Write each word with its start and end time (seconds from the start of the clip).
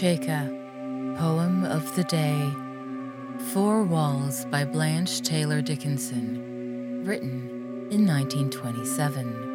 Chaika, 0.00 0.48
Poem 1.18 1.62
of 1.64 1.94
the 1.94 2.04
Day 2.04 2.50
Four 3.52 3.82
Walls 3.82 4.46
by 4.46 4.64
Blanche 4.64 5.20
Taylor 5.20 5.60
Dickinson, 5.60 7.04
written 7.04 7.86
in 7.90 8.06
1927. 8.06 9.49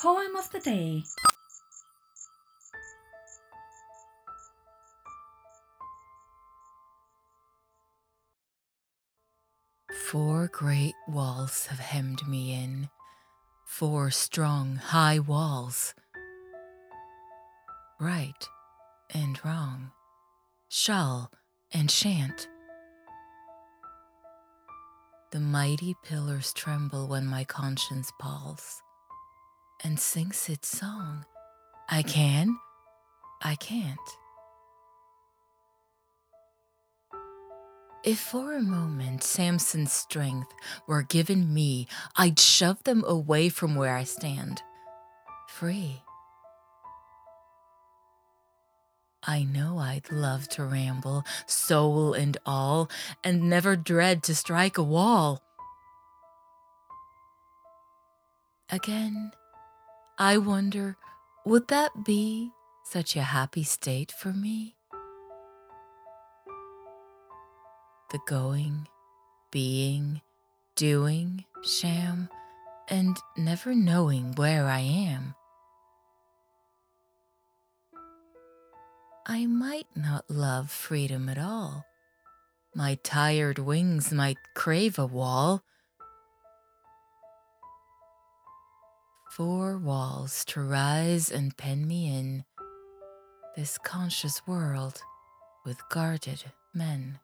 Poem 0.00 0.36
of 0.36 0.48
the 0.52 0.60
day. 0.60 1.02
Four 10.06 10.50
great 10.52 10.94
walls 11.08 11.66
have 11.66 11.80
hemmed 11.80 12.20
me 12.28 12.54
in, 12.54 12.90
four 13.66 14.12
strong, 14.12 14.76
high 14.76 15.18
walls. 15.18 15.94
Right 17.98 18.48
and 19.12 19.44
wrong, 19.44 19.90
shall 20.68 21.32
and 21.72 21.90
shan't. 21.90 22.46
The 25.32 25.40
mighty 25.40 25.96
pillars 26.04 26.52
tremble 26.52 27.08
when 27.08 27.26
my 27.26 27.42
conscience 27.42 28.12
palls 28.20 28.80
and 29.82 29.98
sings 29.98 30.48
its 30.48 30.68
song. 30.68 31.24
I 31.88 32.02
can, 32.02 32.58
I 33.42 33.54
can't. 33.54 33.98
If 38.04 38.18
for 38.20 38.54
a 38.54 38.62
moment 38.62 39.22
Samson's 39.22 39.92
strength 39.92 40.52
were 40.86 41.02
given 41.02 41.52
me, 41.52 41.88
I'd 42.16 42.38
shove 42.38 42.82
them 42.84 43.04
away 43.06 43.48
from 43.48 43.74
where 43.74 43.96
I 43.96 44.04
stand, 44.04 44.62
free. 45.48 46.02
I 49.26 49.42
know 49.42 49.78
I'd 49.78 50.10
love 50.10 50.48
to 50.50 50.64
ramble, 50.64 51.24
soul 51.46 52.14
and 52.14 52.38
all, 52.46 52.88
and 53.24 53.50
never 53.50 53.76
dread 53.76 54.22
to 54.24 54.34
strike 54.34 54.78
a 54.78 54.82
wall. 54.82 55.42
Again, 58.70 59.32
I 60.20 60.36
wonder, 60.36 60.96
would 61.44 61.68
that 61.68 62.04
be 62.04 62.50
such 62.82 63.14
a 63.14 63.22
happy 63.22 63.62
state 63.62 64.10
for 64.10 64.32
me? 64.32 64.74
The 68.10 68.18
going, 68.26 68.88
being, 69.52 70.20
doing, 70.74 71.44
sham, 71.62 72.28
and 72.88 73.16
never 73.36 73.76
knowing 73.76 74.32
where 74.34 74.66
I 74.66 74.80
am. 74.80 75.36
I 79.24 79.46
might 79.46 79.86
not 79.94 80.28
love 80.28 80.68
freedom 80.68 81.28
at 81.28 81.38
all. 81.38 81.84
My 82.74 82.98
tired 83.04 83.60
wings 83.60 84.10
might 84.10 84.38
crave 84.56 84.98
a 84.98 85.06
wall. 85.06 85.62
Four 89.38 89.78
walls 89.78 90.44
to 90.46 90.60
rise 90.60 91.30
and 91.30 91.56
pen 91.56 91.86
me 91.86 92.12
in 92.12 92.44
this 93.54 93.78
conscious 93.78 94.44
world 94.48 95.00
with 95.64 95.76
guarded 95.90 96.42
men. 96.74 97.20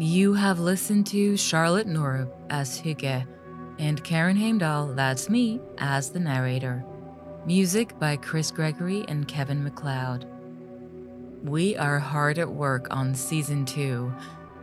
You 0.00 0.34
have 0.34 0.60
listened 0.60 1.08
to 1.08 1.36
Charlotte 1.36 1.88
Norup 1.88 2.30
as 2.50 2.80
Hygge 2.80 3.26
and 3.80 4.04
Karin 4.04 4.36
Heimdahl, 4.36 4.94
that's 4.94 5.28
me, 5.28 5.58
as 5.78 6.10
the 6.10 6.20
narrator. 6.20 6.84
Music 7.44 7.98
by 7.98 8.16
Chris 8.16 8.52
Gregory 8.52 9.04
and 9.08 9.26
Kevin 9.26 9.64
MacLeod. 9.64 10.24
We 11.42 11.76
are 11.76 11.98
hard 11.98 12.38
at 12.38 12.48
work 12.48 12.86
on 12.92 13.12
season 13.12 13.64
two, 13.64 14.14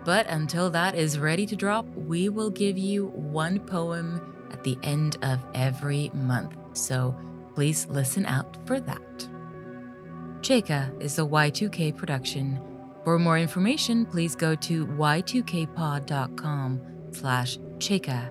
but 0.06 0.25
until 0.28 0.69
that 0.69 0.96
is 0.96 1.19
ready 1.19 1.46
to 1.47 1.56
drop, 1.57 1.85
we 1.97 2.29
will 2.29 2.50
give 2.50 2.78
you 2.78 3.07
one 3.07 3.59
poem 3.59 4.22
at 4.53 4.63
the 4.63 4.78
end 4.84 5.17
of 5.22 5.44
every 5.53 6.12
month, 6.13 6.56
so 6.72 7.13
please 7.56 7.88
listen 7.88 8.25
out 8.25 8.57
for 8.66 8.79
that. 8.79 9.28
Chaika 10.40 10.97
is 11.02 11.19
a 11.19 11.23
Y2K 11.23 11.97
production 11.97 12.57
for 13.05 13.17
more 13.17 13.38
information, 13.38 14.05
please 14.05 14.35
go 14.35 14.55
to 14.55 14.85
y2kpod.com 14.88 16.81
slash 17.11 17.57
chaika. 17.77 18.29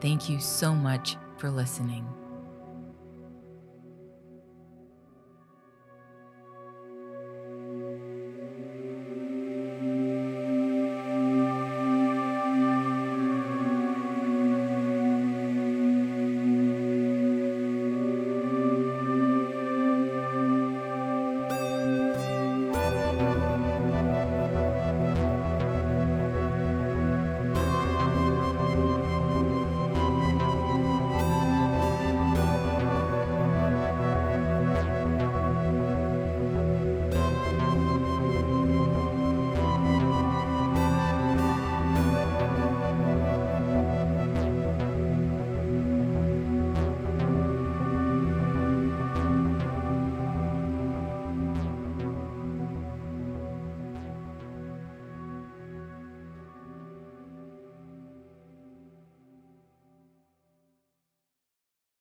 Thank 0.00 0.30
you 0.30 0.40
so 0.40 0.74
much 0.74 1.16
for 1.36 1.50
listening. 1.50 2.06